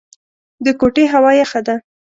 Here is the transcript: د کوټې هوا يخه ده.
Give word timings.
د 0.65 0.67
کوټې 0.79 1.05
هوا 1.13 1.31
يخه 1.41 1.61
ده. 1.67 1.75